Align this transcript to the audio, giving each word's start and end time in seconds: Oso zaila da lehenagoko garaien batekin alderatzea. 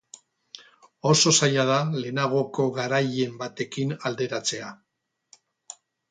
Oso 1.09 1.33
zaila 1.41 1.65
da 1.71 1.75
lehenagoko 1.97 2.65
garaien 2.77 3.35
batekin 3.41 3.93
alderatzea. 4.11 4.71